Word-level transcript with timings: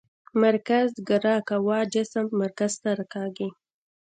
مرکزګرا 0.41 1.35
قوه 1.49 1.79
جسم 1.93 2.25
مرکز 2.41 2.73
ته 2.81 2.89
راکاږي. 2.99 3.49